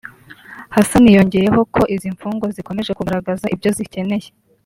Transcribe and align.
Hassan 0.75 1.05
yongeyeho 1.15 1.59
ko 1.75 1.81
izi 1.95 2.07
mfungwa 2.15 2.47
zikomeje 2.55 2.91
kugaragaza 2.97 3.45
ibyo 3.53 3.69
zikeneye 3.77 4.27